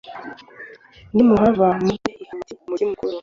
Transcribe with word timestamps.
nimuhava 1.13 1.67
mujye 1.85 2.11
i 2.21 2.25
Hamati 2.27 2.51
umugi 2.61 2.83
mukuru, 2.89 3.15